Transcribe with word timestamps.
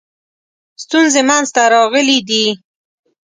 ستونزې 0.83 1.21
منځته 1.29 1.61
راغلي 1.73 2.19
دي. 2.29 2.45